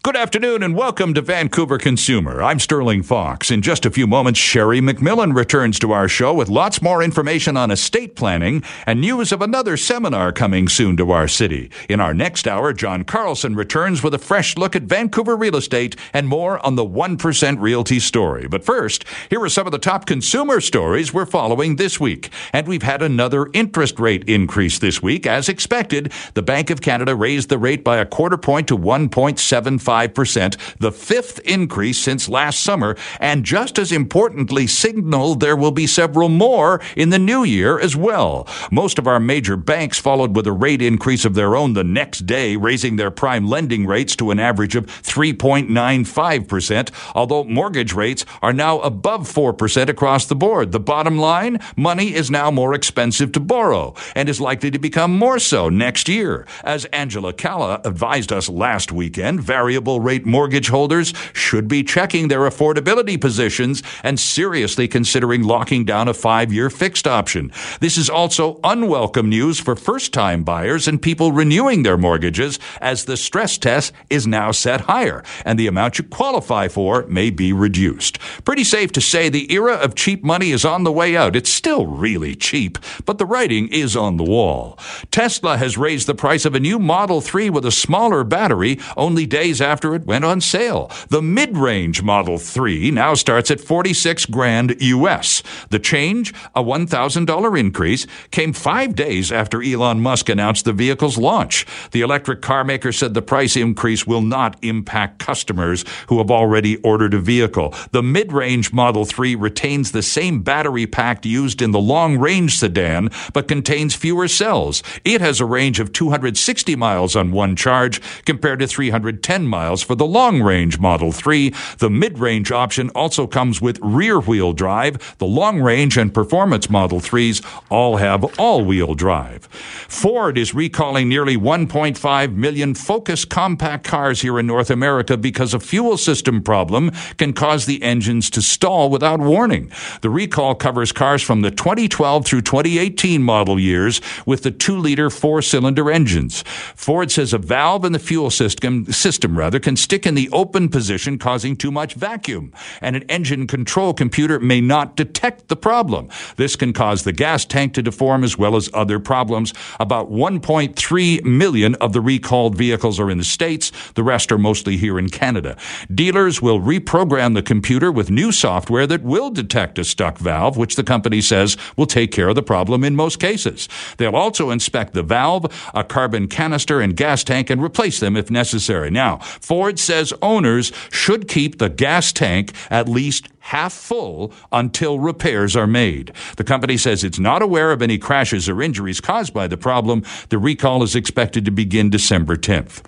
[0.00, 2.40] Good afternoon and welcome to Vancouver Consumer.
[2.40, 3.50] I'm Sterling Fox.
[3.50, 7.56] In just a few moments, Sherry McMillan returns to our show with lots more information
[7.56, 11.70] on estate planning and news of another seminar coming soon to our city.
[11.88, 15.96] In our next hour, John Carlson returns with a fresh look at Vancouver real estate
[16.12, 18.46] and more on the 1% Realty story.
[18.46, 22.30] But first, here are some of the top consumer stories we're following this week.
[22.52, 25.26] And we've had another interest rate increase this week.
[25.26, 29.87] As expected, the Bank of Canada raised the rate by a quarter point to 1.75
[29.88, 35.86] 5%, the fifth increase since last summer, and just as importantly, signaled there will be
[35.86, 38.46] several more in the new year as well.
[38.70, 42.26] Most of our major banks followed with a rate increase of their own the next
[42.26, 48.52] day, raising their prime lending rates to an average of 3.95%, although mortgage rates are
[48.52, 50.72] now above 4% across the board.
[50.72, 55.16] The bottom line, money is now more expensive to borrow and is likely to become
[55.16, 56.46] more so next year.
[56.62, 62.26] As Angela Calla advised us last weekend, variable variable rate mortgage holders should be checking
[62.26, 67.52] their affordability positions and seriously considering locking down a five year fixed option.
[67.78, 73.04] This is also unwelcome news for first time buyers and people renewing their mortgages as
[73.04, 77.52] the stress test is now set higher and the amount you qualify for may be
[77.52, 78.18] reduced.
[78.44, 81.36] Pretty safe to say the era of cheap money is on the way out.
[81.36, 84.76] It's still really cheap, but the writing is on the wall.
[85.12, 89.24] Tesla has raised the price of a new Model 3 with a smaller battery only
[89.24, 90.90] days after it went on sale.
[91.10, 95.42] The mid-range Model 3 now starts at 46 grand US.
[95.70, 101.66] The change, a $1,000 increase, came 5 days after Elon Musk announced the vehicle's launch.
[101.90, 106.76] The electric car maker said the price increase will not impact customers who have already
[106.78, 107.74] ordered a vehicle.
[107.92, 113.48] The mid-range Model 3 retains the same battery pack used in the long-range sedan but
[113.48, 114.82] contains fewer cells.
[115.04, 119.82] It has a range of 260 miles on one charge compared to 310 miles miles
[119.82, 121.52] for the long range Model 3.
[121.78, 125.16] The mid range option also comes with rear wheel drive.
[125.18, 129.46] The long range and performance Model 3s all have all wheel drive.
[129.88, 135.58] Ford is recalling nearly 1.5 million Focus compact cars here in North America because a
[135.58, 139.72] fuel system problem can cause the engines to stall without warning.
[140.02, 145.10] The recall covers cars from the 2012 through 2018 model years with the 2 liter
[145.10, 146.44] 4 cylinder engines.
[146.76, 151.18] Ford says a valve in the fuel system, system can stick in the open position,
[151.18, 156.08] causing too much vacuum, and an engine control computer may not detect the problem.
[156.36, 159.54] This can cause the gas tank to deform as well as other problems.
[159.80, 163.72] About 1.3 million of the recalled vehicles are in the States.
[163.94, 165.56] The rest are mostly here in Canada.
[165.92, 170.76] Dealers will reprogram the computer with new software that will detect a stuck valve, which
[170.76, 173.68] the company says will take care of the problem in most cases.
[173.96, 178.30] They'll also inspect the valve, a carbon canister, and gas tank and replace them if
[178.30, 178.90] necessary.
[178.90, 185.56] Now, Ford says owners should keep the gas tank at least half full until repairs
[185.56, 186.12] are made.
[186.36, 190.04] The company says it's not aware of any crashes or injuries caused by the problem.
[190.28, 192.82] The recall is expected to begin December 10th.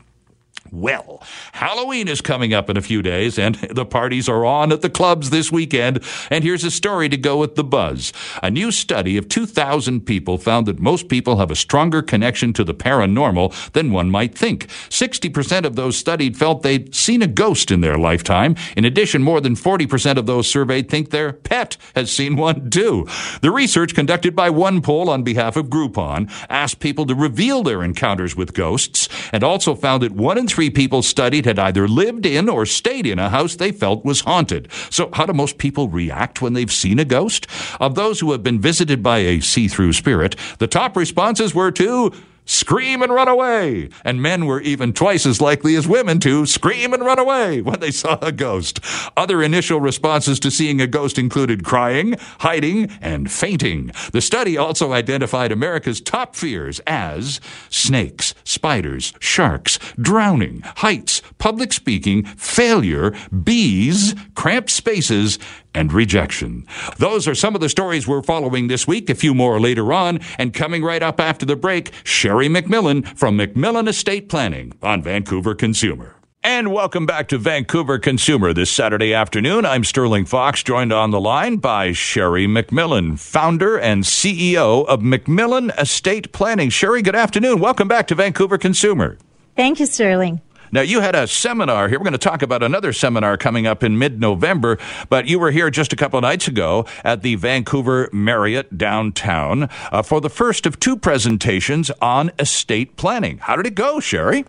[0.72, 1.20] Well,
[1.52, 4.90] Halloween is coming up in a few days, and the parties are on at the
[4.90, 6.00] clubs this weekend.
[6.30, 8.12] And here's a story to go with the buzz.
[8.40, 12.62] A new study of 2,000 people found that most people have a stronger connection to
[12.62, 14.68] the paranormal than one might think.
[14.90, 18.54] 60% of those studied felt they'd seen a ghost in their lifetime.
[18.76, 23.08] In addition, more than 40% of those surveyed think their pet has seen one too.
[23.40, 28.36] The research conducted by OnePoll on behalf of Groupon asked people to reveal their encounters
[28.36, 32.26] with ghosts and also found that one in three three people studied had either lived
[32.26, 34.68] in or stayed in a house they felt was haunted.
[34.90, 37.46] So, how do most people react when they've seen a ghost?
[37.80, 41.70] Of those who have been visited by a see through spirit, the top responses were
[41.70, 42.12] to
[42.50, 43.88] scream and run away.
[44.04, 47.80] And men were even twice as likely as women to scream and run away when
[47.80, 48.80] they saw a ghost.
[49.16, 53.92] Other initial responses to seeing a ghost included crying, hiding, and fainting.
[54.12, 62.24] The study also identified America's top fears as snakes, spiders, sharks, drowning, heights, public speaking,
[62.24, 63.14] failure,
[63.44, 65.38] bees, cramped spaces,
[65.74, 66.66] and rejection.
[66.98, 70.20] Those are some of the stories we're following this week, a few more later on,
[70.38, 75.54] and coming right up after the break, Sherry McMillan from McMillan Estate Planning on Vancouver
[75.54, 76.16] Consumer.
[76.42, 79.66] And welcome back to Vancouver Consumer this Saturday afternoon.
[79.66, 85.78] I'm Sterling Fox, joined on the line by Sherry McMillan, founder and CEO of McMillan
[85.78, 86.70] Estate Planning.
[86.70, 87.60] Sherry, good afternoon.
[87.60, 89.18] Welcome back to Vancouver Consumer.
[89.54, 90.40] Thank you, Sterling.
[90.72, 91.98] Now, you had a seminar here.
[91.98, 94.78] We're going to talk about another seminar coming up in mid November,
[95.08, 99.68] but you were here just a couple of nights ago at the Vancouver Marriott downtown
[99.90, 103.38] uh, for the first of two presentations on estate planning.
[103.38, 104.44] How did it go, Sherry?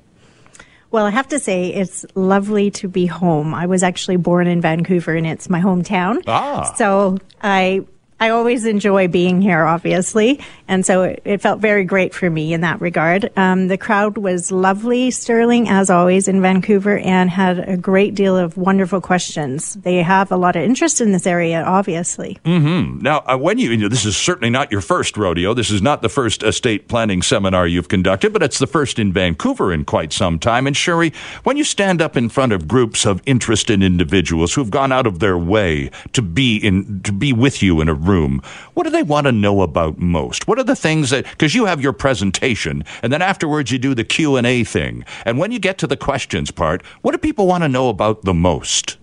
[0.92, 3.54] Well, I have to say, it's lovely to be home.
[3.54, 6.22] I was actually born in Vancouver and it's my hometown.
[6.28, 6.74] Ah.
[6.76, 7.86] So I
[8.22, 12.54] I always enjoy being here, obviously, and so it, it felt very great for me
[12.54, 13.32] in that regard.
[13.36, 18.38] Um, the crowd was lovely, Sterling, as always, in Vancouver, and had a great deal
[18.38, 19.74] of wonderful questions.
[19.74, 22.38] They have a lot of interest in this area, obviously.
[22.46, 23.02] Mm-hmm.
[23.02, 25.56] Now, uh, when you, you know, this is certainly not your first rodeo.
[25.56, 29.12] This is not the first estate planning seminar you've conducted, but it's the first in
[29.12, 30.68] Vancouver in quite some time.
[30.68, 31.12] And Sherry,
[31.44, 35.18] when you stand up in front of groups of interested individuals who've gone out of
[35.18, 38.42] their way to be in to be with you in a room
[38.74, 40.48] what do they want to know about most?
[40.48, 43.94] What are the things that because you have your presentation and then afterwards you do
[43.96, 45.06] the Q&A thing.
[45.26, 48.24] And when you get to the questions part, what do people want to know about
[48.24, 48.98] the most?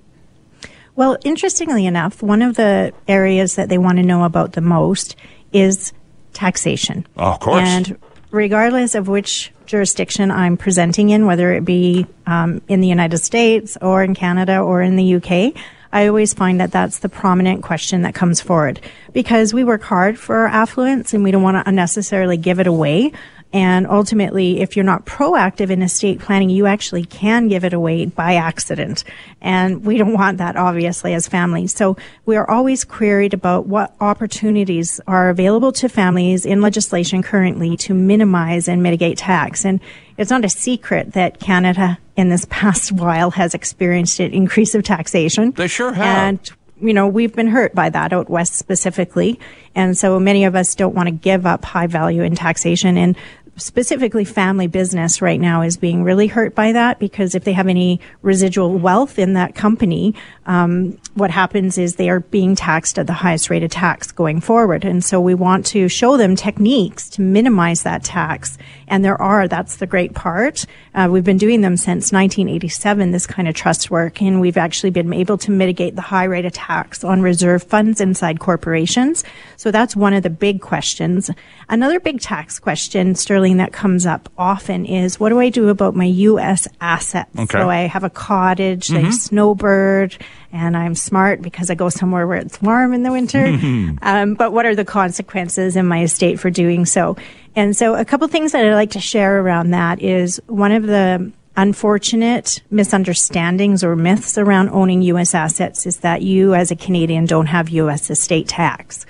[0.96, 5.16] Well, interestingly enough, one of the areas that they want to know about the most
[5.52, 5.92] is
[6.32, 7.06] taxation.
[7.16, 7.62] Oh, of course.
[7.62, 7.98] And
[8.30, 13.78] regardless of which jurisdiction I'm presenting in, whether it be um, in the United States
[13.80, 15.54] or in Canada or in the UK,
[15.92, 18.80] I always find that that's the prominent question that comes forward
[19.12, 22.66] because we work hard for our affluence and we don't want to unnecessarily give it
[22.66, 23.12] away.
[23.52, 28.04] And ultimately, if you're not proactive in estate planning, you actually can give it away
[28.04, 29.04] by accident.
[29.40, 31.74] And we don't want that, obviously, as families.
[31.74, 31.96] So
[32.26, 37.94] we are always queried about what opportunities are available to families in legislation currently to
[37.94, 39.64] minimize and mitigate tax.
[39.64, 39.80] And
[40.18, 44.82] it's not a secret that Canada in this past while has experienced an increase of
[44.82, 45.52] taxation.
[45.52, 46.06] They sure have.
[46.06, 49.38] And you know, we've been hurt by that out west specifically.
[49.74, 52.96] And so many of us don't want to give up high value in taxation.
[52.96, 53.16] And
[53.56, 57.68] specifically family business right now is being really hurt by that because if they have
[57.68, 60.14] any residual wealth in that company,
[60.48, 64.40] um, what happens is they are being taxed at the highest rate of tax going
[64.40, 64.82] forward.
[64.82, 68.56] And so we want to show them techniques to minimize that tax.
[68.86, 70.64] And there are, that's the great part.
[70.94, 74.88] Uh, we've been doing them since 1987, this kind of trust work, and we've actually
[74.88, 79.24] been able to mitigate the high rate of tax on reserve funds inside corporations.
[79.58, 81.30] So that's one of the big questions.
[81.68, 85.94] Another big tax question, Sterling, that comes up often is what do I do about
[85.94, 86.66] my U.S.
[86.80, 87.38] assets?
[87.38, 87.58] Okay.
[87.58, 89.08] So I have a cottage, mm-hmm.
[89.08, 90.16] a snowbird,
[90.52, 93.44] and I'm smart because I go somewhere where it's warm in the winter.
[94.02, 97.16] um, but what are the consequences in my estate for doing so?
[97.54, 100.84] And so a couple things that I'd like to share around that is one of
[100.84, 105.34] the unfortunate misunderstandings or myths around owning U.S.
[105.34, 108.10] assets is that you as a Canadian don't have U.S.
[108.10, 109.04] estate tax,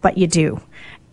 [0.00, 0.60] but you do.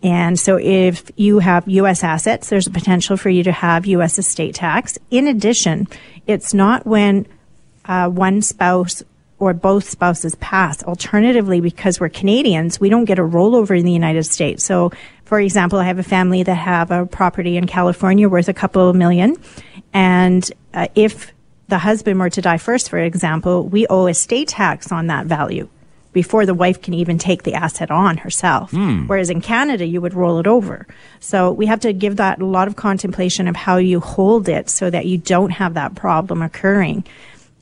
[0.04, 2.04] And so if you have U.S.
[2.04, 4.18] assets, there's a potential for you to have U.S.
[4.18, 4.98] estate tax.
[5.12, 5.88] In addition,
[6.26, 7.28] it's not when
[7.86, 9.04] uh, one spouse
[9.42, 10.84] or both spouses pass.
[10.84, 14.64] Alternatively, because we're Canadians, we don't get a rollover in the United States.
[14.64, 14.92] So,
[15.26, 18.88] for example, I have a family that have a property in California worth a couple
[18.88, 19.36] of million.
[19.94, 21.34] And uh, if
[21.70, 25.68] the husband were to die first, for example, we owe estate tax on that value
[26.14, 28.72] before the wife can even take the asset on herself.
[28.72, 29.08] Mm.
[29.08, 30.86] Whereas in Canada, you would roll it over.
[31.20, 34.70] So we have to give that a lot of contemplation of how you hold it
[34.70, 37.06] so that you don't have that problem occurring.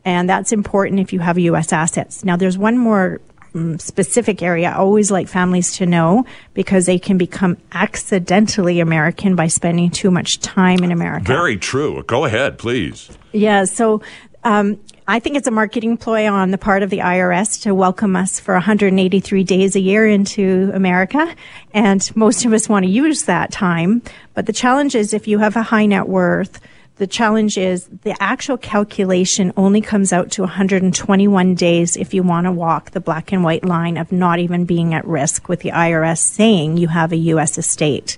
[0.09, 1.71] And that's important if you have U.S.
[1.71, 2.25] assets.
[2.25, 3.21] Now, there's one more
[3.53, 6.25] um, specific area I always like families to know
[6.55, 11.25] because they can become accidentally American by spending too much time in America.
[11.25, 12.01] Very true.
[12.07, 13.11] Go ahead, please.
[13.33, 13.65] Yeah.
[13.65, 14.01] So,
[14.43, 18.15] um, I think it's a marketing ploy on the part of the IRS to welcome
[18.15, 21.35] us for 183 days a year into America.
[21.71, 24.01] And most of us want to use that time.
[24.33, 26.59] But the challenge is if you have a high net worth,
[26.99, 32.45] the challenge is the actual calculation only comes out to 121 days if you want
[32.45, 35.71] to walk the black and white line of not even being at risk with the
[35.71, 37.57] IRS saying you have a U.S.
[37.57, 38.17] estate.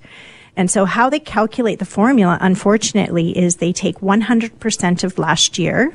[0.58, 5.94] And so how they calculate the formula, unfortunately, is they take 100% of last year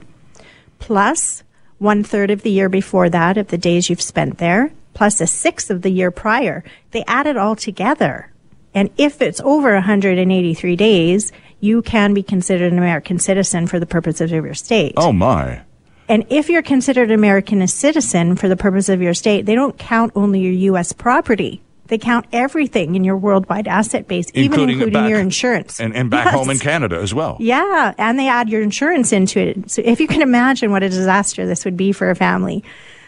[0.79, 1.43] plus
[1.79, 5.27] one third of the year before that of the days you've spent there, plus a
[5.27, 6.63] sixth of the year prior.
[6.93, 8.31] They add it all together.
[8.77, 13.87] And if it's over 183 days, you can be considered an American citizen for the
[13.87, 14.95] purposes of your state.
[14.97, 15.63] Oh my.
[16.09, 19.77] And if you're considered an American citizen for the purpose of your state, they don't
[19.77, 20.93] count only your U.S.
[20.93, 21.63] property.
[21.89, 25.81] They count everything in your worldwide asset base, including even including your insurance.
[25.81, 26.35] And, and back yes.
[26.35, 27.37] home in Canada as well.
[27.39, 29.71] Yeah, and they add your insurance into it.
[29.71, 32.65] So if you can imagine what a disaster this would be for a family.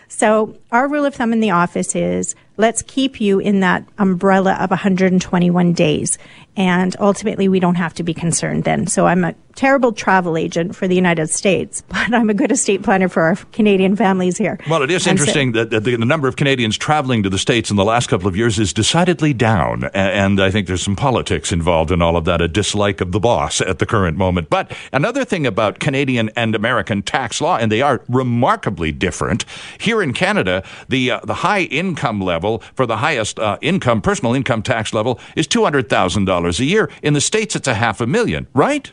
[0.09, 4.53] So our rule of thumb in the office is let's keep you in that umbrella
[4.61, 6.19] of 121 days.
[6.59, 8.89] and ultimately we don't have to be concerned then.
[8.89, 12.85] So I'm a terrible travel agent for the United States, but I'm a good estate
[12.85, 14.57] planner for our Canadian families here.
[14.71, 17.39] Well, it is and interesting so, that the, the, number of Canadians traveling to the
[17.39, 19.85] States in the last couple of years is decidedly down.
[19.93, 23.19] And I think there's some politics involved in all of that, a dislike of the
[23.19, 24.49] boss at the current moment.
[24.49, 29.45] But another thing about Canadian and American tax law, and they are remarkably different.
[29.81, 34.35] Here in Canada, the, uh, the high income level for the highest uh, income, personal
[34.35, 36.89] income tax level is $200,000 a year.
[37.03, 38.93] In the States, it's a half a million, right?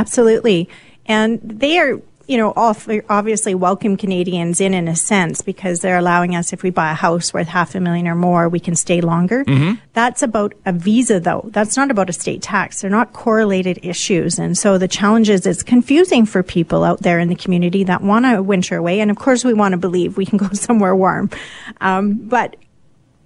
[0.00, 0.68] Absolutely.
[1.04, 6.34] And they are, you know, obviously welcome Canadians in in a sense because they're allowing
[6.34, 9.02] us, if we buy a house worth half a million or more, we can stay
[9.02, 9.44] longer.
[9.44, 9.74] Mm-hmm.
[9.92, 11.50] That's about a visa, though.
[11.52, 12.80] That's not about a state tax.
[12.80, 14.38] They're not correlated issues.
[14.38, 18.00] And so the challenge is it's confusing for people out there in the community that
[18.00, 19.00] want to winter away.
[19.00, 21.28] And of course, we want to believe we can go somewhere warm.
[21.82, 22.56] Um, but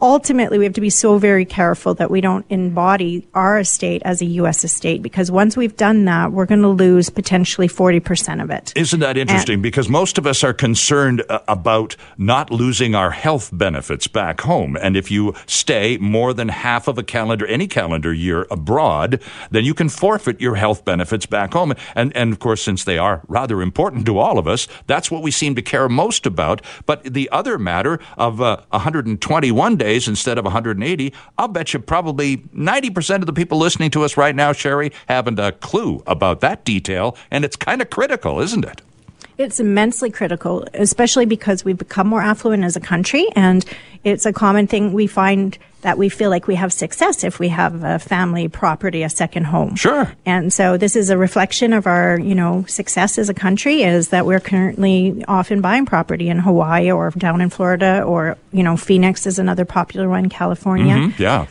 [0.00, 4.20] ultimately we have to be so very careful that we don't embody our estate as
[4.20, 4.64] a U.S.
[4.64, 8.72] estate because once we've done that, we're going to lose potentially 40% of it.
[8.76, 9.54] Isn't that interesting?
[9.54, 14.40] And, because most of us are concerned uh, about not losing our health benefits back
[14.42, 14.76] home.
[14.76, 19.64] And if you stay more than half of a calendar, any calendar year abroad, then
[19.64, 21.72] you can forfeit your health benefits back home.
[21.94, 25.22] And, and of course, since they are rather important to all of us, that's what
[25.22, 26.60] we seem to care most about.
[26.84, 31.78] But the other matter of uh, 121 days days instead of 180, I'll bet you
[31.78, 36.40] probably 90% of the people listening to us right now, Sherry, haven't a clue about
[36.40, 37.16] that detail.
[37.30, 38.80] And it's kind of critical, isn't it?
[39.36, 43.26] It's immensely critical, especially because we've become more affluent as a country.
[43.34, 43.64] And
[44.04, 47.48] it's a common thing we find that we feel like we have success if we
[47.48, 49.74] have a family property, a second home.
[49.76, 50.10] Sure.
[50.24, 54.08] And so this is a reflection of our, you know, success as a country is
[54.08, 58.78] that we're currently often buying property in Hawaii or down in Florida or, you know,
[58.78, 60.94] Phoenix is another popular one, California.
[60.94, 61.22] Mm-hmm.
[61.22, 61.46] Yeah.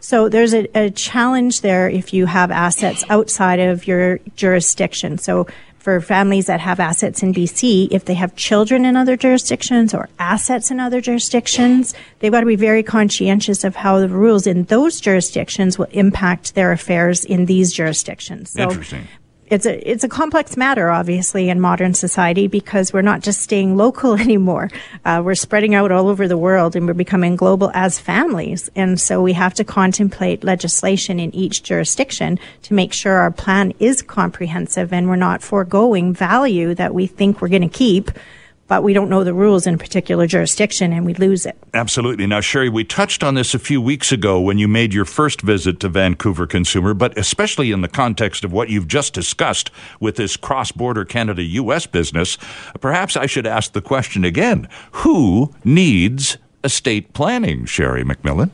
[0.00, 5.16] So there's a, a, challenge there if you have assets outside of your jurisdiction.
[5.16, 5.46] So
[5.84, 10.08] for families that have assets in BC, if they have children in other jurisdictions or
[10.18, 14.64] assets in other jurisdictions, they've got to be very conscientious of how the rules in
[14.64, 18.52] those jurisdictions will impact their affairs in these jurisdictions.
[18.52, 19.06] So Interesting
[19.48, 23.76] it's a it's a complex matter, obviously, in modern society because we're not just staying
[23.84, 24.70] local anymore.
[25.04, 28.70] Uh, we're spreading out all over the world, and we're becoming global as families.
[28.74, 33.72] And so we have to contemplate legislation in each jurisdiction to make sure our plan
[33.78, 38.10] is comprehensive and we're not foregoing value that we think we're going to keep
[38.74, 41.56] but we don't know the rules in a particular jurisdiction and we lose it.
[41.74, 42.26] Absolutely.
[42.26, 45.42] Now, Sherry, we touched on this a few weeks ago when you made your first
[45.42, 50.16] visit to Vancouver Consumer, but especially in the context of what you've just discussed with
[50.16, 52.36] this cross border Canada US business,
[52.80, 58.50] perhaps I should ask the question again who needs estate planning, Sherry McMillan?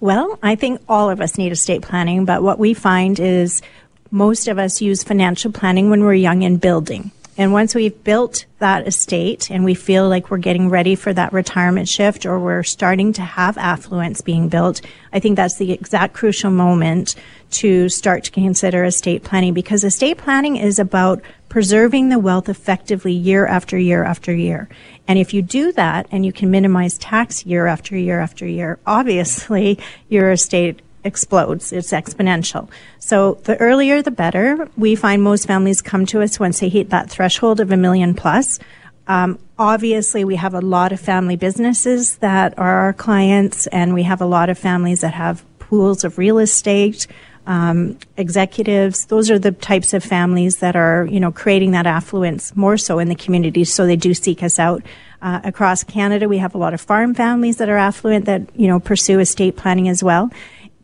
[0.00, 3.62] Well, I think all of us need estate planning, but what we find is
[4.10, 7.12] most of us use financial planning when we're young and building.
[7.36, 11.32] And once we've built that estate and we feel like we're getting ready for that
[11.32, 14.80] retirement shift or we're starting to have affluence being built,
[15.12, 17.14] I think that's the exact crucial moment
[17.52, 23.12] to start to consider estate planning because estate planning is about preserving the wealth effectively
[23.12, 24.68] year after year after year.
[25.08, 28.78] And if you do that and you can minimize tax year after year after year,
[28.86, 31.72] obviously your estate explodes.
[31.72, 32.68] It's exponential.
[32.98, 34.68] So the earlier the better.
[34.76, 38.14] We find most families come to us once they hit that threshold of a million
[38.14, 38.58] plus.
[39.06, 44.04] Um, obviously, we have a lot of family businesses that are our clients, and we
[44.04, 47.06] have a lot of families that have pools of real estate.
[47.46, 52.54] Um, executives, those are the types of families that are, you know, creating that affluence
[52.54, 53.64] more so in the community.
[53.64, 54.82] So they do seek us out.
[55.22, 58.68] Uh, across Canada, we have a lot of farm families that are affluent that, you
[58.68, 60.30] know, pursue estate planning as well.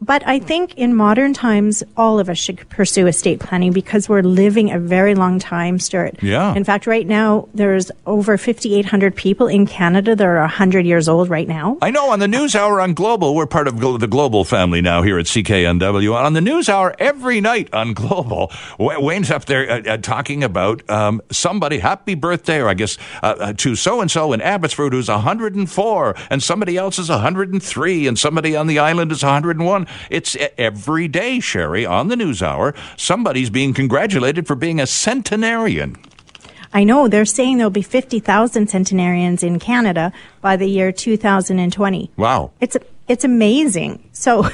[0.06, 4.22] But I think in modern times, all of us should pursue estate planning because we're
[4.22, 6.22] living a very long time, Stuart.
[6.22, 6.54] Yeah.
[6.54, 11.28] In fact, right now, there's over 5,800 people in Canada that are 100 years old
[11.28, 11.76] right now.
[11.82, 15.02] I know on the News Hour on Global, we're part of the Global family now
[15.02, 16.14] here at CKNW.
[16.14, 20.88] On the News Hour every night on Global, Wayne's up there uh, uh, talking about
[20.88, 24.92] um, somebody, happy birthday, or I guess uh, uh to so and so in Abbotsford
[24.92, 29.86] who's 104, and somebody else is 103, and somebody on the island is 101.
[30.10, 35.96] It's every day, Sherry, on the News Hour, somebody's being congratulated for being a centenarian.
[36.72, 42.10] I know they're saying there'll be 50,000 centenarians in Canada by the year 2020.
[42.16, 42.50] Wow.
[42.60, 42.76] It's
[43.08, 44.08] it's amazing.
[44.12, 44.48] So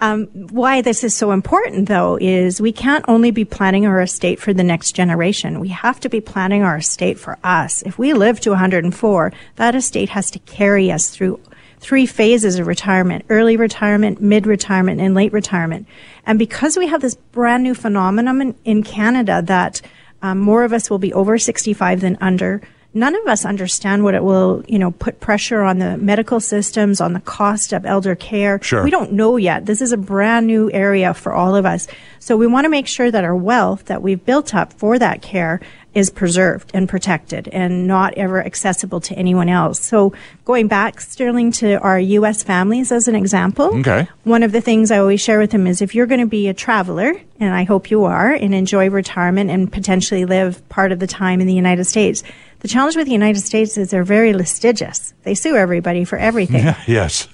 [0.00, 4.40] um, why this is so important, though, is we can't only be planning our estate
[4.40, 5.60] for the next generation.
[5.60, 7.82] We have to be planning our estate for us.
[7.82, 11.40] If we live to 104, that estate has to carry us through
[11.84, 15.86] three phases of retirement early retirement, mid retirement, and late retirement.
[16.24, 19.82] And because we have this brand new phenomenon in, Canada that
[20.22, 22.62] um, more of us will be over 65 than under,
[22.94, 27.00] none of us understand what it will, you know, put pressure on the medical systems,
[27.00, 28.62] on the cost of elder care.
[28.62, 28.84] Sure.
[28.84, 29.66] We don't know yet.
[29.66, 31.88] This is a brand new area for all of us.
[32.20, 35.20] So we want to make sure that our wealth that we've built up for that
[35.20, 35.60] care
[35.94, 39.78] is preserved and protected and not ever accessible to anyone else.
[39.80, 40.12] So
[40.44, 42.42] going back, Sterling, to our U.S.
[42.42, 43.66] families as an example.
[43.78, 44.08] Okay.
[44.24, 46.48] One of the things I always share with them is if you're going to be
[46.48, 50.98] a traveler, and I hope you are, and enjoy retirement and potentially live part of
[50.98, 52.24] the time in the United States,
[52.64, 55.12] the challenge with the United States is they're very litigious.
[55.22, 56.64] They sue everybody for everything.
[56.64, 57.28] Yeah, yes.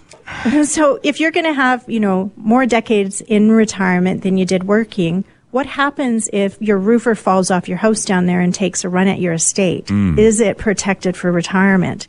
[0.64, 4.64] so if you're going to have, you know, more decades in retirement than you did
[4.64, 8.88] working, what happens if your roofer falls off your house down there and takes a
[8.88, 9.86] run at your estate?
[9.86, 10.18] Mm.
[10.18, 12.08] Is it protected for retirement?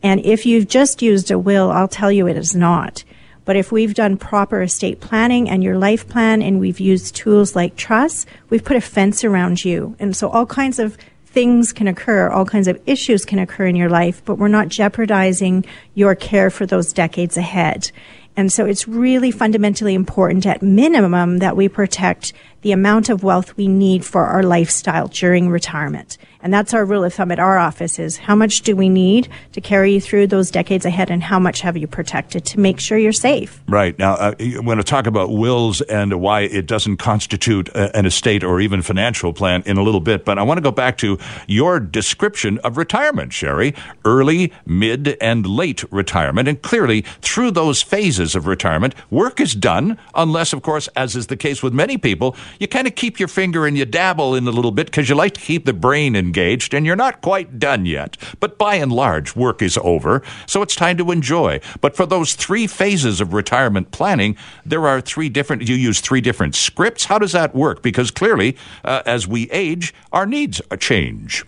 [0.00, 3.02] And if you've just used a will, I'll tell you it is not.
[3.44, 7.56] But if we've done proper estate planning and your life plan and we've used tools
[7.56, 9.96] like trusts, we've put a fence around you.
[9.98, 10.96] And so all kinds of
[11.32, 14.68] things can occur, all kinds of issues can occur in your life, but we're not
[14.68, 17.90] jeopardizing your care for those decades ahead.
[18.36, 22.32] And so it's really fundamentally important at minimum that we protect
[22.62, 26.18] the amount of wealth we need for our lifestyle during retirement.
[26.42, 29.28] And that's our rule of thumb at our office is how much do we need
[29.52, 32.80] to carry you through those decades ahead and how much have you protected to make
[32.80, 33.60] sure you're safe?
[33.68, 33.98] Right.
[33.98, 38.06] Now, uh, I'm going to talk about wills and why it doesn't constitute a, an
[38.06, 40.96] estate or even financial plan in a little bit, but I want to go back
[40.98, 43.74] to your description of retirement, Sherry.
[44.04, 46.48] Early, mid, and late retirement.
[46.48, 51.26] And clearly, through those phases of retirement, work is done, unless, of course, as is
[51.26, 54.46] the case with many people, you kind of keep your finger and you dabble in
[54.46, 57.58] a little bit because you like to keep the brain engaged and you're not quite
[57.58, 58.16] done yet.
[58.40, 61.60] But by and large, work is over, so it's time to enjoy.
[61.80, 66.20] But for those three phases of retirement planning, there are three different, you use three
[66.20, 67.04] different scripts.
[67.04, 67.82] How does that work?
[67.82, 71.44] Because clearly, uh, as we age, our needs change.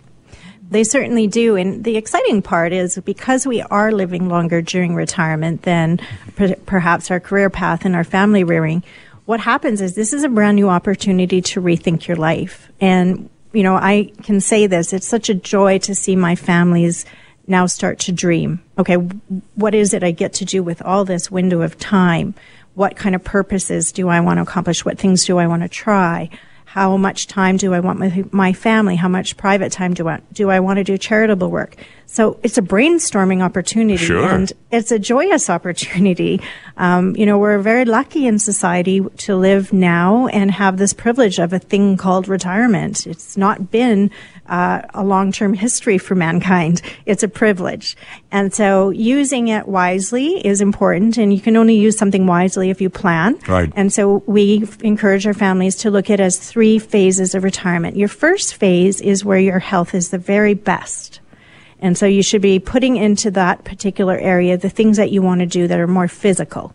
[0.73, 1.55] They certainly do.
[1.55, 6.01] And the exciting part is because we are living longer during retirement than
[6.35, 8.83] per- perhaps our career path and our family rearing,
[9.25, 12.71] what happens is this is a brand new opportunity to rethink your life.
[12.81, 17.05] And, you know, I can say this, it's such a joy to see my families
[17.47, 18.63] now start to dream.
[18.79, 18.95] Okay,
[19.55, 22.35] what is it I get to do with all this window of time?
[22.75, 24.85] What kind of purposes do I want to accomplish?
[24.85, 26.31] What things do I want to try?
[26.65, 28.97] How much time do I want with my family?
[28.97, 31.77] How much private time do I, want do I want to do charitable work?
[32.13, 34.29] So it's a brainstorming opportunity sure.
[34.29, 36.43] and it's a joyous opportunity.
[36.77, 41.39] Um, you know, we're very lucky in society to live now and have this privilege
[41.39, 43.07] of a thing called retirement.
[43.07, 44.11] It's not been
[44.47, 46.83] uh, a long-term history for mankind.
[47.07, 47.97] It's a privilege.
[48.31, 52.83] And so using it wisely is important and you can only use something wisely if
[52.83, 53.39] you plan.
[53.49, 53.73] Right.
[53.75, 57.97] And so we encourage our families to look at it as three phases of retirement.
[57.97, 61.22] Your first phase is where your health is the very best.
[61.83, 65.41] And so you should be putting into that particular area the things that you want
[65.41, 66.73] to do that are more physical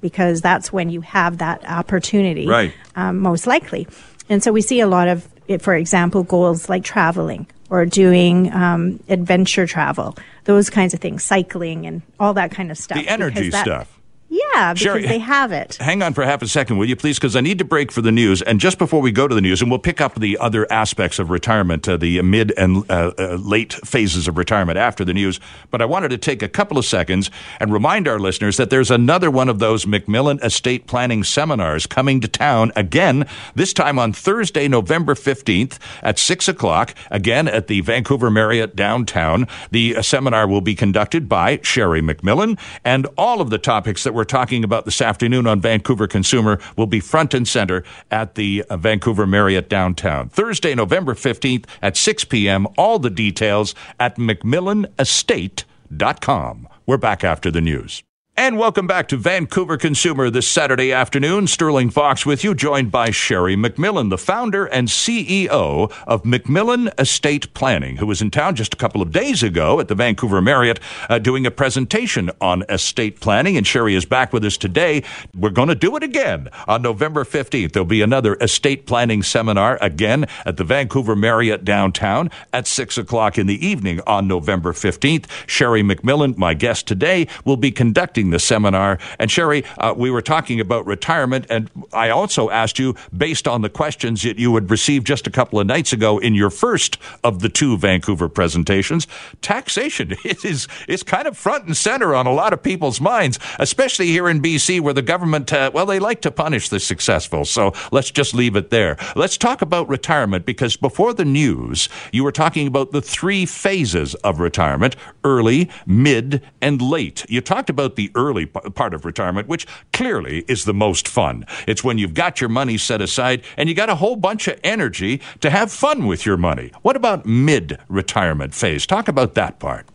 [0.00, 2.46] because that's when you have that opportunity.
[2.46, 2.72] Right.
[2.94, 3.88] Um, most likely.
[4.28, 5.28] And so we see a lot of,
[5.60, 11.86] for example, goals like traveling or doing um, adventure travel, those kinds of things, cycling
[11.86, 12.98] and all that kind of stuff.
[12.98, 14.00] The energy that, stuff.
[14.28, 15.76] Yeah, because Sherry, they have it.
[15.80, 17.18] Hang on for half a second, will you please?
[17.18, 18.40] Because I need to break for the news.
[18.42, 21.18] And just before we go to the news, and we'll pick up the other aspects
[21.18, 25.40] of retirement, uh, the mid and uh, uh, late phases of retirement after the news.
[25.70, 28.90] But I wanted to take a couple of seconds and remind our listeners that there's
[28.90, 34.12] another one of those McMillan estate planning seminars coming to town again, this time on
[34.12, 39.46] Thursday, November 15th at 6 o'clock, again at the Vancouver Marriott downtown.
[39.70, 44.24] The uh, seminar will be conducted by Sherry McMillan, and all of the topics we're
[44.24, 48.76] talking about this afternoon on Vancouver Consumer will be front and center at the uh,
[48.76, 50.28] Vancouver Marriott downtown.
[50.28, 52.66] Thursday, November 15th at 6 p.m.
[52.78, 56.68] All the details at McMillanestate.com.
[56.86, 58.02] We're back after the news.
[58.36, 61.46] And welcome back to Vancouver Consumer this Saturday afternoon.
[61.46, 67.54] Sterling Fox with you, joined by Sherry McMillan, the founder and CEO of McMillan Estate
[67.54, 70.80] Planning, who was in town just a couple of days ago at the Vancouver Marriott
[71.08, 73.56] uh, doing a presentation on estate planning.
[73.56, 75.04] And Sherry is back with us today.
[75.32, 77.70] We're going to do it again on November 15th.
[77.70, 83.38] There'll be another estate planning seminar again at the Vancouver Marriott downtown at 6 o'clock
[83.38, 85.26] in the evening on November 15th.
[85.46, 88.98] Sherry McMillan, my guest today, will be conducting attending the seminar.
[89.18, 93.62] And Sherry, uh, we were talking about retirement, and I also asked you, based on
[93.62, 96.98] the questions that you had received just a couple of nights ago in your first
[97.22, 99.06] of the two Vancouver presentations,
[99.42, 104.06] taxation is is kind of front and center on a lot of people's minds, especially
[104.06, 107.44] here in BC, where the government, uh, well, they like to punish the successful.
[107.44, 108.96] So let's just leave it there.
[109.16, 114.14] Let's talk about retirement because before the news, you were talking about the three phases
[114.16, 117.24] of retirement early, mid, and late.
[117.28, 121.46] You talked about the early part of retirement, which clearly is the most fun.
[121.66, 124.58] It's when you've got your money set aside and you got a whole bunch of
[124.64, 126.72] energy to have fun with your money.
[126.82, 128.86] What about mid retirement phase?
[128.86, 129.86] Talk about that part.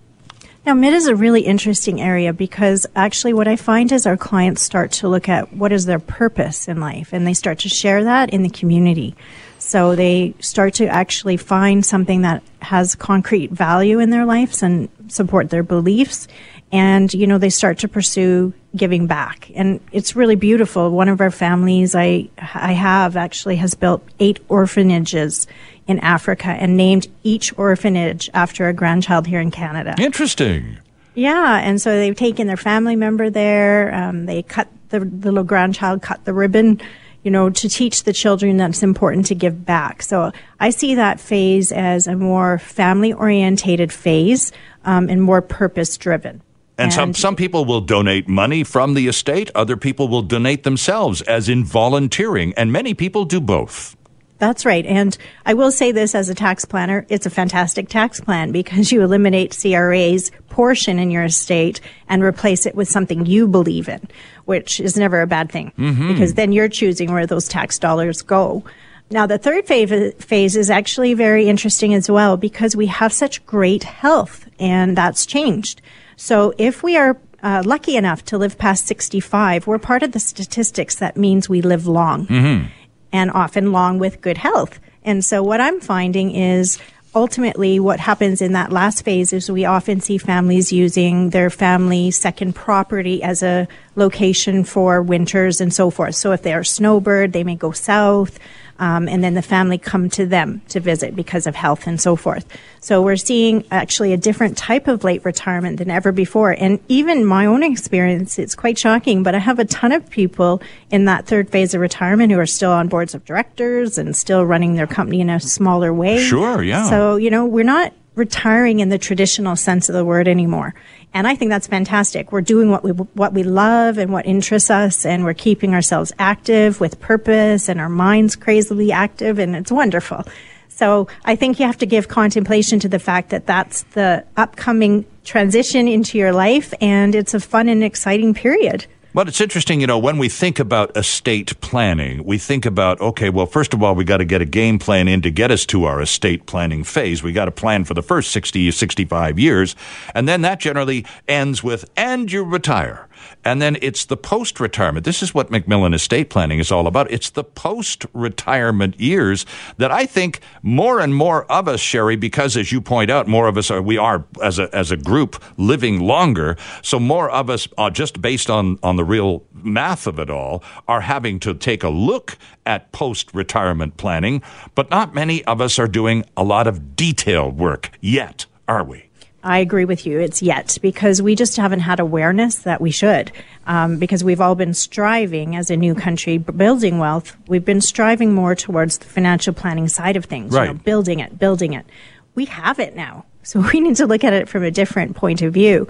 [0.65, 4.61] Now, mid is a really interesting area because actually, what I find is our clients
[4.61, 8.03] start to look at what is their purpose in life and they start to share
[8.03, 9.15] that in the community.
[9.57, 14.89] So they start to actually find something that has concrete value in their lives and
[15.11, 16.27] support their beliefs.
[16.71, 19.51] And, you know, they start to pursue giving back.
[19.55, 20.91] And it's really beautiful.
[20.91, 25.47] One of our families I, I have actually has built eight orphanages
[25.87, 29.95] in Africa and named each orphanage after a grandchild here in Canada.
[29.97, 30.77] Interesting.
[31.15, 31.57] Yeah.
[31.57, 33.93] And so they've taken their family member there.
[33.93, 36.79] Um, they cut the, the little grandchild, cut the ribbon
[37.23, 40.01] you know, to teach the children that it's important to give back.
[40.01, 44.51] So I see that phase as a more family orientated phase
[44.85, 46.41] um, and more purpose driven.
[46.77, 50.63] And, and, some, some people will donate money from the estate, other people will donate
[50.63, 53.97] themselves, as in volunteering, and many people do both.
[54.39, 54.85] That's right.
[54.85, 58.91] And I will say this as a tax planner, it's a fantastic tax plan because
[58.91, 64.07] you eliminate CRA's portion in your estate and replace it with something you believe in,
[64.49, 66.11] which is never a bad thing mm-hmm.
[66.11, 68.63] because then you're choosing where those tax dollars go.
[69.11, 73.83] Now, the third phase is actually very interesting as well because we have such great
[73.83, 75.81] health and that's changed.
[76.15, 80.19] So if we are uh, lucky enough to live past 65, we're part of the
[80.19, 82.27] statistics that means we live long.
[82.27, 82.67] Mm-hmm
[83.11, 84.79] and often long with good health.
[85.03, 86.77] And so what I'm finding is
[87.15, 92.11] ultimately what happens in that last phase is we often see families using their family
[92.11, 96.15] second property as a location for winters and so forth.
[96.15, 98.37] So if they are snowbird, they may go south
[98.79, 102.15] um, and then the family come to them to visit because of health and so
[102.15, 102.45] forth.
[102.79, 106.51] So we're seeing actually a different type of late retirement than ever before.
[106.51, 110.61] And even my own experience, it's quite shocking, but I have a ton of people
[110.89, 114.45] in that third phase of retirement who are still on boards of directors and still
[114.45, 116.23] running their company in a smaller way.
[116.23, 116.89] Sure, yeah.
[116.89, 120.75] So, you know, we're not retiring in the traditional sense of the word anymore.
[121.13, 122.31] And I think that's fantastic.
[122.31, 126.11] We're doing what we what we love and what interests us, and we're keeping ourselves
[126.19, 130.23] active with purpose, and our minds crazily active, and it's wonderful.
[130.67, 135.05] So I think you have to give contemplation to the fact that that's the upcoming
[135.23, 138.85] transition into your life, and it's a fun and exciting period.
[139.11, 143.31] But it's interesting, you know, when we think about estate planning, we think about, okay,
[143.31, 145.65] well, first of all, we got to get a game plan in to get us
[145.67, 147.23] to our estate planning phase.
[147.23, 149.75] We got to plan for the first 60, 65 years.
[150.13, 153.08] And then that generally ends with, and you retire.
[153.43, 155.05] And then it's the post retirement.
[155.05, 157.09] This is what McMillan estate planning is all about.
[157.11, 159.45] It's the post retirement years
[159.77, 163.47] that I think more and more of us, Sherry, because as you point out, more
[163.47, 166.57] of us are, we are as a, as a group living longer.
[166.81, 170.63] So more of us are just based on, on the real math of it all
[170.87, 174.41] are having to take a look at post retirement planning,
[174.75, 179.08] but not many of us are doing a lot of detailed work yet, are we?
[179.49, 180.19] I agree with you.
[180.19, 183.31] It's yet because we just haven't had awareness that we should.
[183.65, 187.35] Um, because we've all been striving as a new country, building wealth.
[187.47, 190.67] We've been striving more towards the financial planning side of things, right.
[190.67, 191.87] you know, building it, building it.
[192.35, 193.25] We have it now.
[193.41, 195.87] So we need to look at it from a different point of view.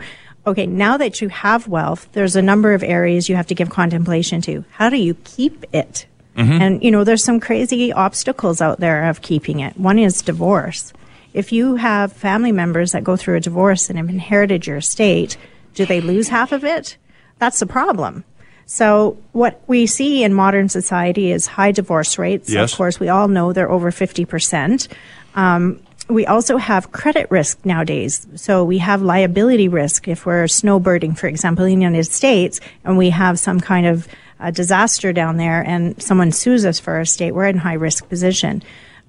[0.47, 3.69] Okay, now that you have wealth, there's a number of areas you have to give
[3.69, 4.63] contemplation to.
[4.71, 6.05] How do you keep it?
[6.37, 6.61] Mm-hmm.
[6.61, 9.77] And, you know, there's some crazy obstacles out there of keeping it.
[9.77, 10.93] One is divorce
[11.33, 15.37] if you have family members that go through a divorce and have inherited your estate,
[15.73, 16.97] do they lose half of it?
[17.37, 18.23] That's the problem.
[18.65, 22.51] So what we see in modern society is high divorce rates.
[22.51, 22.71] Yes.
[22.71, 24.87] Of course, we all know they're over 50%.
[25.35, 28.27] Um, we also have credit risk nowadays.
[28.35, 32.97] So we have liability risk if we're snowbirding, for example, in the United States, and
[32.97, 34.07] we have some kind of
[34.39, 38.07] uh, disaster down there and someone sues us for our estate, we're in high risk
[38.09, 38.63] position.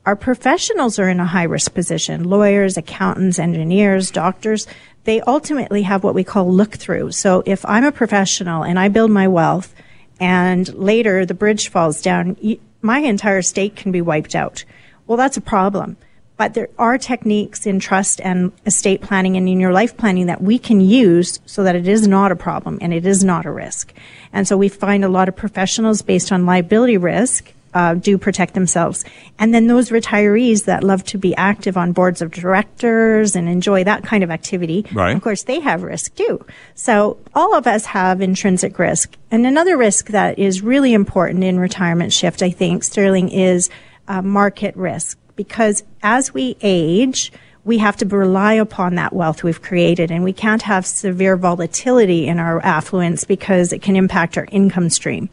[0.07, 2.25] Our professionals are in a high risk position.
[2.25, 4.67] Lawyers, accountants, engineers, doctors,
[5.05, 7.13] they ultimately have what we call look through.
[7.13, 9.75] So if I'm a professional and I build my wealth
[10.19, 12.37] and later the bridge falls down,
[12.81, 14.65] my entire state can be wiped out.
[15.07, 15.97] Well, that's a problem.
[16.39, 20.41] But there are techniques in trust and estate planning and in your life planning that
[20.41, 23.51] we can use so that it is not a problem and it is not a
[23.51, 23.93] risk.
[24.33, 28.55] And so we find a lot of professionals based on liability risk uh, do protect
[28.55, 29.05] themselves.
[29.39, 33.85] And then those retirees that love to be active on boards of directors and enjoy
[33.85, 35.17] that kind of activity, right.
[35.17, 36.45] of course, they have risk too.
[36.75, 39.17] So all of us have intrinsic risk.
[39.31, 43.71] And another risk that is really important in retirement shift, I think, Sterling, is
[44.09, 45.19] uh, market risk.
[45.37, 47.33] Because as we age,
[47.65, 52.27] we have to rely upon that wealth we've created and we can't have severe volatility
[52.27, 55.29] in our affluence because it can impact our income stream.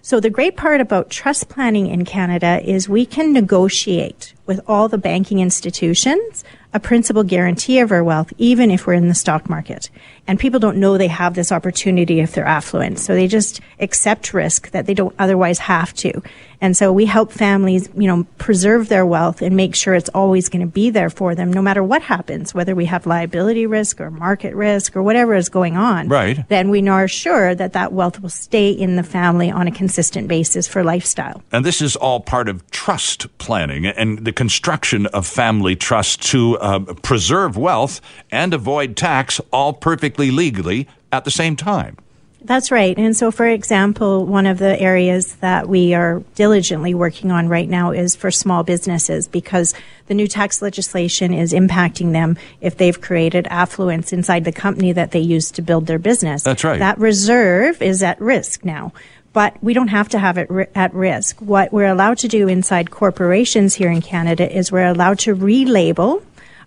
[0.00, 4.88] So the great part about trust planning in Canada is we can negotiate with all
[4.88, 9.48] the banking institutions a principal guarantee of our wealth, even if we're in the stock
[9.48, 9.90] market.
[10.28, 12.98] And people don't know they have this opportunity if they're affluent.
[13.00, 16.22] So they just accept risk that they don't otherwise have to.
[16.60, 20.48] And so we help families, you know, preserve their wealth and make sure it's always
[20.48, 24.00] going to be there for them no matter what happens, whether we have liability risk
[24.00, 26.08] or market risk or whatever is going on.
[26.08, 26.46] Right.
[26.48, 30.26] Then we are sure that that wealth will stay in the family on a consistent
[30.26, 31.42] basis for lifestyle.
[31.52, 36.58] And this is all part of trust planning and the construction of family trust to
[36.58, 39.72] uh, preserve wealth and avoid tax all
[40.18, 41.96] perfectly legally at the same time.
[42.40, 42.96] That's right.
[42.96, 47.68] And so, for example, one of the areas that we are diligently working on right
[47.68, 49.74] now is for small businesses because
[50.06, 55.10] the new tax legislation is impacting them if they've created affluence inside the company that
[55.10, 56.44] they use to build their business.
[56.44, 56.78] That's right.
[56.78, 58.92] That reserve is at risk now.
[59.32, 61.40] But we don't have to have it ri- at risk.
[61.40, 66.22] What we're allowed to do inside corporations here in Canada is we're allowed to relabel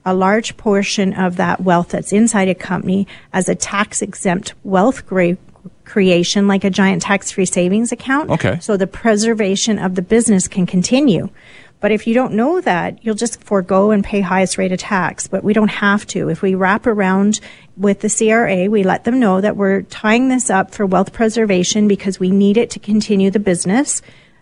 [0.06, 5.06] a large portion of that wealth that's inside a company as a tax exempt wealth
[5.06, 5.38] gra-
[5.86, 8.30] creation, like a giant tax free savings account.
[8.30, 8.60] Okay.
[8.62, 11.30] So the preservation of the business can continue.
[11.82, 15.28] But if you don't know that, you'll just forego and pay highest rate of tax.
[15.28, 16.30] But we don't have to.
[16.30, 17.40] If we wrap around
[17.76, 21.88] with the CRA, we let them know that we're tying this up for wealth preservation
[21.88, 24.02] because we need it to continue the business.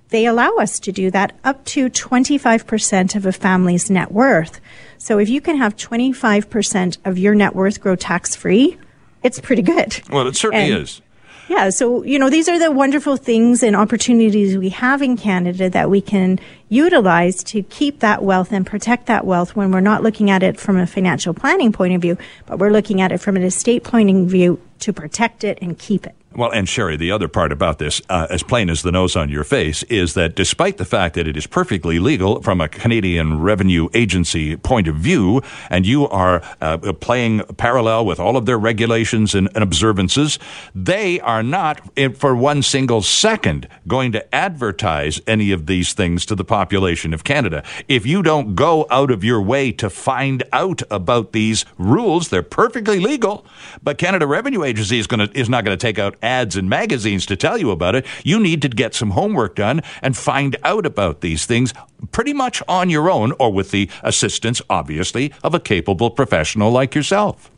[0.10, 4.60] They allow us to do that up to 25% of a family's net worth.
[5.00, 8.78] So if you can have 25% of your net worth grow tax free,
[9.24, 10.02] it's pretty good.
[10.12, 11.02] Well, it certainly And- is.
[11.48, 15.68] Yeah, so you know these are the wonderful things and opportunities we have in Canada
[15.68, 20.04] that we can utilize to keep that wealth and protect that wealth when we're not
[20.04, 23.18] looking at it from a financial planning point of view, but we're looking at it
[23.18, 26.16] from an estate planning view to protect it and keep it.
[26.36, 29.30] Well, and Sherry, the other part about this, uh, as plain as the nose on
[29.30, 33.42] your face, is that despite the fact that it is perfectly legal from a Canadian
[33.42, 38.60] Revenue Agency point of view, and you are uh, playing parallel with all of their
[38.60, 40.38] regulations and, and observances,
[40.76, 46.28] they are not, in, for one single second, going to advertise any of these things
[46.28, 47.64] to the population of Canada.
[47.88, 52.44] If you don't go out of your way to find out about these rules, they're
[52.44, 53.48] perfectly legal,
[53.82, 56.70] but Canada Revenue Agency is going to is not going to take out ads in
[56.70, 58.06] magazines to tell you about it.
[58.24, 61.74] You need to get some homework done and find out about these things
[62.12, 66.94] pretty much on your own or with the assistance, obviously, of a capable professional like
[66.96, 67.50] yourself.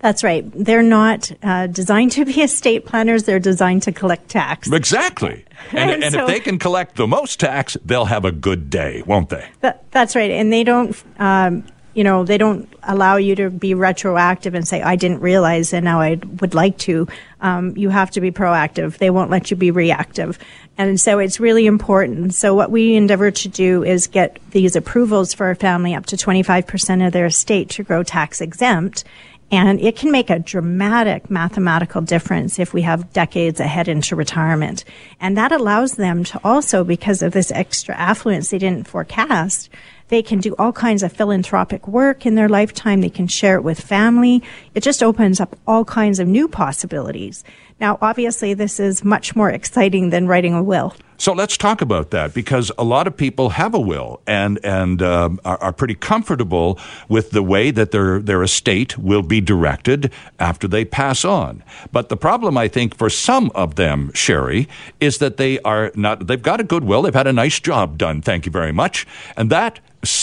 [0.00, 0.50] That's right.
[0.54, 3.24] They're not uh, designed to be estate planners.
[3.24, 4.72] They're designed to collect tax.
[4.72, 5.44] Exactly.
[5.72, 8.70] And, And and so- if they can collect the most tax, they'll have a good
[8.70, 9.46] day, won't they?
[9.60, 10.30] That, that's right.
[10.30, 14.80] And they don't, um, you know, they don't allow you to be retroactive and say,
[14.80, 17.08] I didn't realize and now I would like to.
[17.40, 18.98] Um, you have to be proactive.
[18.98, 20.38] They won't let you be reactive.
[20.78, 22.34] And so it's really important.
[22.34, 26.16] So what we endeavor to do is get these approvals for a family up to
[26.16, 29.04] 25% of their estate to grow tax exempt.
[29.52, 34.84] And it can make a dramatic mathematical difference if we have decades ahead into retirement.
[35.20, 39.68] And that allows them to also, because of this extra affluence they didn't forecast,
[40.10, 43.00] they can do all kinds of philanthropic work in their lifetime.
[43.00, 44.42] They can share it with family.
[44.74, 47.42] It just opens up all kinds of new possibilities.
[47.80, 50.94] Now, obviously, this is much more exciting than writing a will.
[51.16, 55.02] So let's talk about that because a lot of people have a will and and
[55.02, 56.78] um, are, are pretty comfortable
[57.10, 61.62] with the way that their their estate will be directed after they pass on.
[61.92, 64.66] But the problem, I think, for some of them, Sherry,
[64.98, 66.26] is that they are not.
[66.26, 67.02] They've got a good will.
[67.02, 68.22] They've had a nice job done.
[68.22, 69.80] Thank you very much, and that.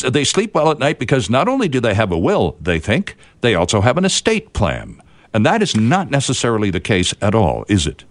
[0.08, 3.16] They sleep well at night because not only do they have a will, they think,
[3.42, 5.02] they also have an estate plan.
[5.34, 8.04] And that is not necessarily the case at all, is it?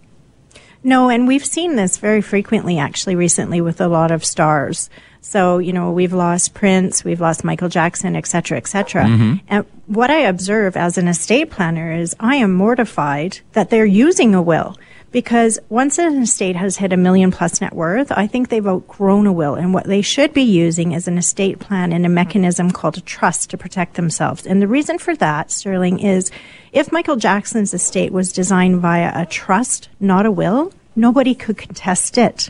[0.83, 4.89] No, and we've seen this very frequently actually recently with a lot of stars.
[5.19, 9.03] So, you know, we've lost Prince, we've lost Michael Jackson, et cetera, et cetera.
[9.03, 9.33] Mm-hmm.
[9.49, 14.33] And what I observe as an estate planner is I am mortified that they're using
[14.33, 14.77] a will
[15.11, 19.25] because once an estate has hit a million plus net worth, I think they've outgrown
[19.25, 19.55] a will.
[19.55, 23.01] And what they should be using is an estate plan and a mechanism called a
[23.01, 24.45] trust to protect themselves.
[24.45, 26.29] And the reason for that, Sterling, is
[26.73, 32.17] if Michael Jackson's estate was designed via a trust, not a will, nobody could contest
[32.17, 32.49] it.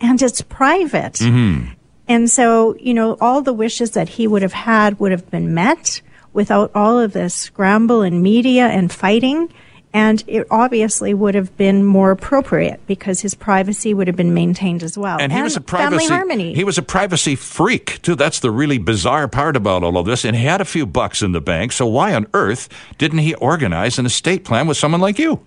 [0.00, 1.14] And it's private.
[1.14, 1.72] Mm-hmm.
[2.08, 5.52] And so, you know, all the wishes that he would have had would have been
[5.52, 6.00] met
[6.32, 9.52] without all of this scramble and media and fighting.
[9.98, 14.84] And it obviously would have been more appropriate because his privacy would have been maintained
[14.84, 15.14] as well.
[15.14, 16.54] And, and he was a privacy, family harmony.
[16.54, 18.14] He was a privacy freak too.
[18.14, 20.24] That's the really bizarre part about all of this.
[20.24, 21.72] And he had a few bucks in the bank.
[21.72, 25.44] So why on earth didn't he organize an estate plan with someone like you?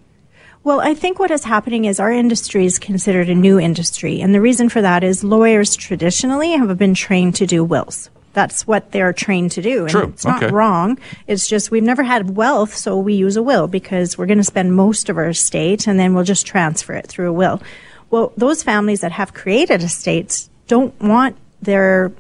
[0.66, 4.20] Well, I think what is happening is our industry is considered a new industry.
[4.20, 8.66] And the reason for that is lawyers traditionally have been trained to do wills that's
[8.66, 9.82] what they're trained to do.
[9.82, 10.08] And True.
[10.10, 10.54] it's not okay.
[10.54, 10.98] wrong.
[11.28, 14.44] It's just we've never had wealth, so we use a will because we're going to
[14.44, 17.62] spend most of our estate and then we'll just transfer it through a will.
[18.10, 22.12] Well, those families that have created estates don't want their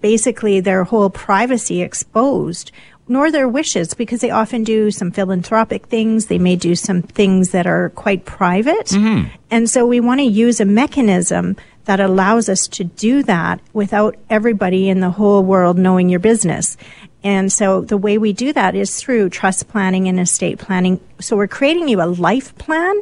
[0.00, 2.72] basically their whole privacy exposed
[3.06, 6.26] nor their wishes because they often do some philanthropic things.
[6.26, 8.86] They may do some things that are quite private.
[8.86, 9.28] Mm-hmm.
[9.50, 14.16] And so we want to use a mechanism that allows us to do that without
[14.30, 16.76] everybody in the whole world knowing your business.
[17.24, 21.00] And so the way we do that is through trust planning and estate planning.
[21.20, 22.94] So we're creating you a life plan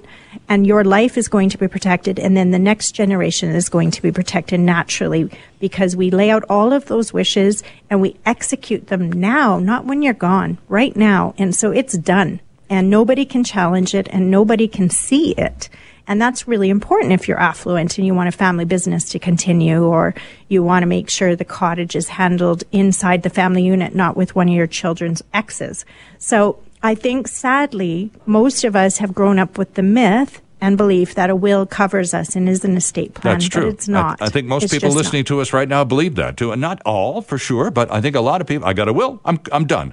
[0.49, 2.21] and your life is going to be protected.
[2.21, 6.45] And then the next generation is going to be protected naturally because we lay out
[6.49, 11.35] all of those wishes and we execute them now, not when you're gone, right now.
[11.37, 12.40] And so it's done
[12.71, 15.68] and nobody can challenge it and nobody can see it.
[16.06, 19.84] And that's really important if you're affluent and you want a family business to continue
[19.84, 20.14] or
[20.48, 24.34] you want to make sure the cottage is handled inside the family unit, not with
[24.34, 25.84] one of your children's exes.
[26.18, 31.16] So I think sadly, most of us have grown up with the myth and belief
[31.16, 33.34] that a will covers us and is an estate plan.
[33.34, 33.64] That's true.
[33.64, 34.22] But it's not.
[34.22, 35.26] I, I think most it's people listening not.
[35.28, 36.52] to us right now believe that too.
[36.52, 38.92] And not all, for sure, but I think a lot of people, I got a
[38.92, 39.92] will, I'm, I'm done.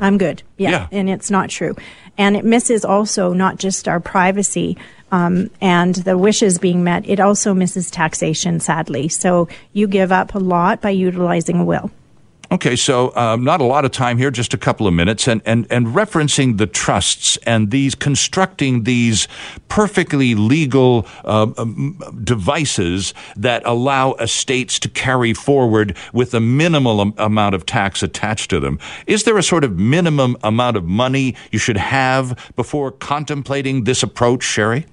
[0.00, 0.42] I'm good.
[0.56, 0.70] Yeah.
[0.70, 0.88] Yeah.
[0.92, 1.76] And it's not true.
[2.18, 4.76] And it misses also not just our privacy
[5.12, 9.08] um, and the wishes being met, it also misses taxation, sadly.
[9.08, 11.90] So you give up a lot by utilizing a will.
[12.52, 15.42] Okay, so um, not a lot of time here, just a couple of minutes, and,
[15.44, 19.26] and, and referencing the trusts and these constructing these
[19.68, 27.14] perfectly legal uh, um, devices that allow estates to carry forward with a minimal am-
[27.18, 28.78] amount of tax attached to them.
[29.08, 34.04] Is there a sort of minimum amount of money you should have before contemplating this
[34.04, 34.86] approach, Sherry?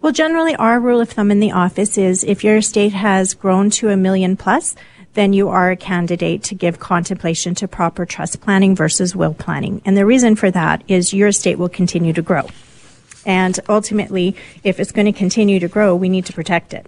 [0.00, 3.70] Well, generally, our rule of thumb in the office is if your estate has grown
[3.70, 4.74] to a million plus,
[5.14, 9.82] then you are a candidate to give contemplation to proper trust planning versus will planning.
[9.84, 12.48] And the reason for that is your estate will continue to grow.
[13.24, 16.86] And ultimately, if it's going to continue to grow, we need to protect it.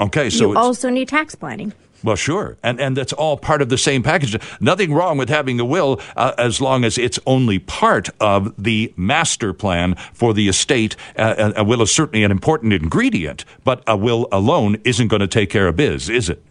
[0.00, 1.72] Okay, so you also need tax planning.
[2.02, 4.36] Well, sure, and and that's all part of the same package.
[4.60, 8.92] Nothing wrong with having a will, uh, as long as it's only part of the
[8.96, 10.96] master plan for the estate.
[11.16, 15.28] Uh, a will is certainly an important ingredient, but a will alone isn't going to
[15.28, 16.42] take care of biz, is it?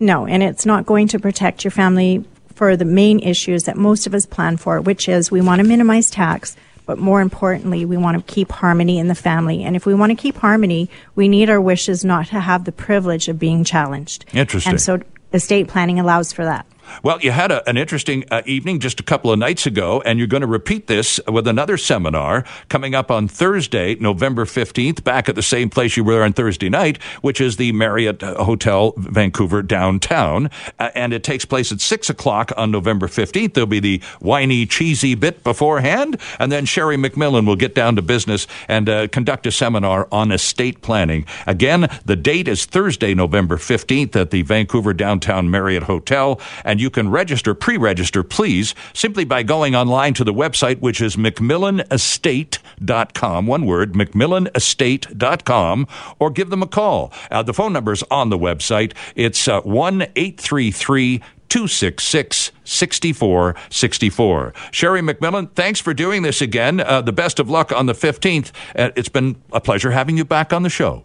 [0.00, 4.06] No, and it's not going to protect your family for the main issues that most
[4.06, 7.96] of us plan for, which is we want to minimize tax, but more importantly, we
[7.96, 9.64] want to keep harmony in the family.
[9.64, 12.72] And if we want to keep harmony, we need our wishes not to have the
[12.72, 14.26] privilege of being challenged.
[14.32, 14.70] Interesting.
[14.70, 15.00] And so
[15.32, 16.66] estate planning allows for that.
[17.02, 20.18] Well, you had a, an interesting uh, evening just a couple of nights ago, and
[20.18, 25.28] you're going to repeat this with another seminar coming up on Thursday, November 15th, back
[25.28, 28.94] at the same place you were on Thursday night, which is the Marriott uh, Hotel
[28.96, 30.50] Vancouver downtown.
[30.78, 33.54] Uh, and it takes place at 6 o'clock on November 15th.
[33.54, 38.02] There'll be the winey, cheesy bit beforehand, and then Sherry McMillan will get down to
[38.02, 41.26] business and uh, conduct a seminar on estate planning.
[41.46, 46.40] Again, the date is Thursday, November 15th at the Vancouver Downtown Marriott Hotel.
[46.64, 51.00] And you can register, pre register, please, simply by going online to the website, which
[51.00, 53.46] is McMillanestate.com.
[53.46, 57.12] One word, McMillanestate.com, or give them a call.
[57.30, 58.92] Uh, the phone number is on the website.
[59.14, 64.54] It's uh, 1 833 266 6464.
[64.72, 66.80] Sherry McMillan, thanks for doing this again.
[66.80, 68.50] Uh, the best of luck on the 15th.
[68.74, 71.04] Uh, it's been a pleasure having you back on the show.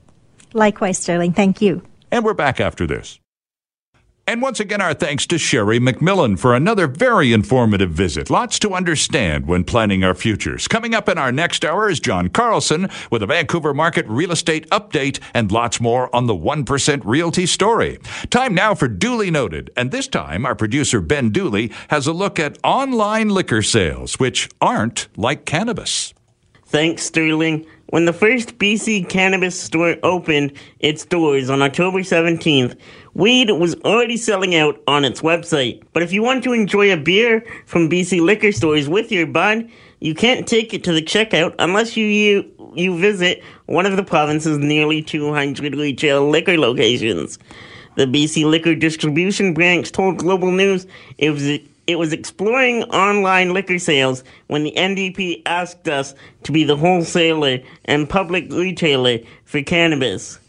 [0.53, 1.33] Likewise, Sterling.
[1.33, 1.83] Thank you.
[2.11, 3.19] And we're back after this.
[4.29, 8.29] And once again, our thanks to Sherry McMillan for another very informative visit.
[8.29, 10.67] Lots to understand when planning our futures.
[10.67, 14.69] Coming up in our next hour is John Carlson with a Vancouver market real estate
[14.69, 17.97] update and lots more on the 1% realty story.
[18.29, 19.71] Time now for Duly Noted.
[19.75, 24.47] And this time, our producer Ben Dooley has a look at online liquor sales, which
[24.61, 26.13] aren't like cannabis.
[26.67, 27.65] Thanks, Sterling.
[27.87, 32.77] When the first BC cannabis store opened its doors on October 17th,
[33.19, 35.83] weed was already selling out on its website.
[35.91, 39.69] But if you want to enjoy a beer from BC liquor stores with your bud,
[39.99, 44.03] you can't take it to the checkout unless you, you, you visit one of the
[44.03, 47.37] province's nearly 200 retail liquor locations.
[47.95, 53.79] The BC Liquor Distribution Branch told Global News it was it was exploring online liquor
[53.79, 56.13] sales when the NDP asked us
[56.43, 60.39] to be the wholesaler and public retailer for cannabis.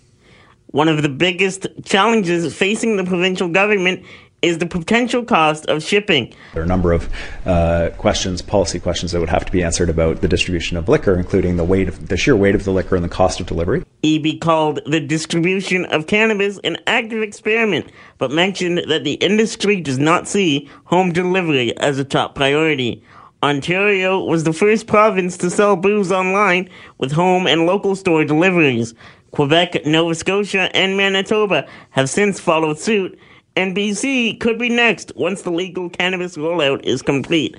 [0.72, 4.04] One of the biggest challenges facing the provincial government
[4.40, 6.32] is the potential cost of shipping.
[6.54, 7.12] There are a number of
[7.44, 11.16] uh, questions, policy questions that would have to be answered about the distribution of liquor,
[11.16, 13.82] including the weight of the sheer weight of the liquor and the cost of delivery.
[14.04, 19.98] EB called the distribution of cannabis an active experiment, but mentioned that the industry does
[19.98, 23.02] not see home delivery as a top priority.
[23.42, 26.68] Ontario was the first province to sell booze online
[26.98, 28.94] with home and local store deliveries.
[29.30, 33.18] Quebec, Nova Scotia, and Manitoba have since followed suit
[33.56, 37.56] and BC could be next once the legal cannabis rollout is complete.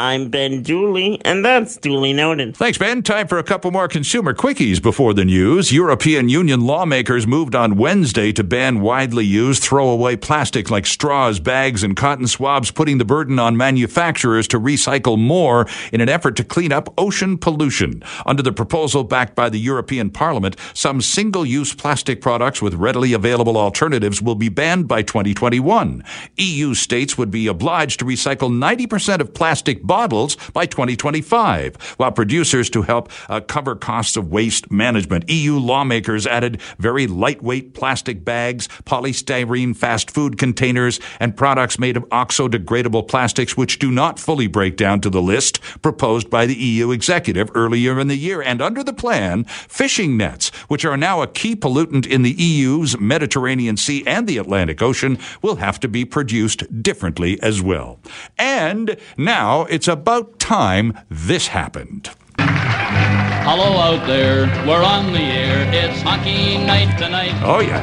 [0.00, 2.56] I'm Ben Dooley, and that's duly noted.
[2.56, 3.00] Thanks, Ben.
[3.04, 5.70] Time for a couple more consumer quickies before the news.
[5.70, 11.84] European Union lawmakers moved on Wednesday to ban widely used throwaway plastic like straws, bags,
[11.84, 16.44] and cotton swabs, putting the burden on manufacturers to recycle more in an effort to
[16.44, 18.02] clean up ocean pollution.
[18.26, 23.12] Under the proposal backed by the European Parliament, some single use plastic products with readily
[23.12, 26.02] available alternatives will be banned by 2021.
[26.36, 32.70] EU states would be obliged to recycle 90% of plastic bottles by 2025, while producers
[32.70, 35.28] to help uh, cover costs of waste management.
[35.28, 42.04] EU lawmakers added very lightweight plastic bags, polystyrene fast food containers, and products made of
[42.10, 46.90] oxo-degradable plastics which do not fully break down to the list proposed by the EU
[46.90, 48.42] executive earlier in the year.
[48.42, 52.98] And under the plan, fishing nets, which are now a key pollutant in the EU's
[52.98, 58.00] Mediterranean Sea and the Atlantic Ocean, will have to be produced differently as well.
[58.38, 62.08] And now it's about time this happened.
[62.38, 65.66] Hello out there, we're on the air.
[65.74, 67.34] It's hockey night tonight.
[67.42, 67.82] Oh, yeah.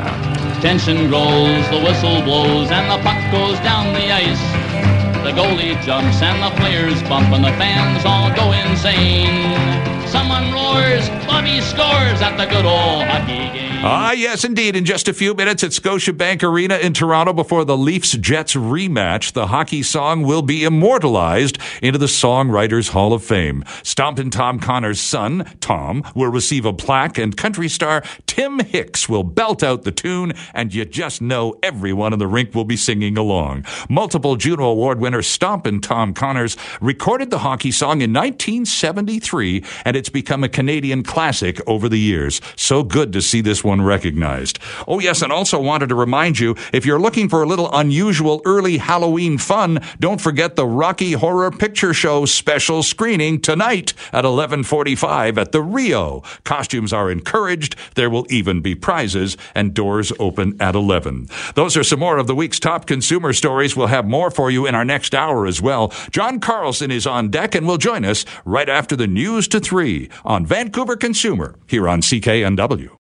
[0.62, 4.39] Tension grows, the whistle blows, and the puck goes down the ice.
[5.26, 9.52] The goalie jumps and the players bump, and the fans all go insane.
[10.08, 13.71] Someone roars, Bobby scores at the good old hockey game.
[13.84, 14.76] Ah, yes, indeed.
[14.76, 19.34] In just a few minutes at Scotiabank Arena in Toronto before the Leafs Jets rematch,
[19.34, 23.64] the hockey song will be immortalized into the Songwriters Hall of Fame.
[23.82, 29.24] Stompin' Tom Connors' son, Tom, will receive a plaque, and country star Tim Hicks will
[29.24, 33.18] belt out the tune, and you just know everyone in the rink will be singing
[33.18, 33.66] along.
[33.90, 40.10] Multiple Juno Award winner Stompin' Tom Connors recorded the hockey song in 1973, and it's
[40.10, 42.42] become a Canadian classic over the years.
[42.56, 44.60] So good to see this one recognized.
[44.86, 48.42] Oh, yes, and also wanted to remind you if you're looking for a little unusual
[48.44, 55.38] early Halloween fun, don't forget the Rocky Horror Picture Show special screening tonight at 11:45
[55.38, 56.22] at the Rio.
[56.44, 57.78] Costumes are encouraged.
[57.96, 61.28] There will even be prizes and doors open at 11.
[61.56, 63.78] Those are some more of the week's top consumer stories.
[63.78, 65.94] We'll have more for you in our next hour as well.
[66.12, 70.10] John Carlson is on deck and will join us right after the news to 3
[70.26, 73.01] on Vancouver Consumer here on CKNW.